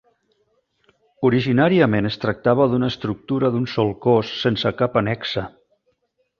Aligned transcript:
Originàriament 1.29 2.09
es 2.11 2.17
tractava 2.25 2.67
d'una 2.73 2.91
estructura 2.95 3.53
d'un 3.57 3.69
sol 3.77 3.95
cos 4.09 4.35
sense 4.47 4.75
cap 4.83 5.01
annexa. 5.03 5.49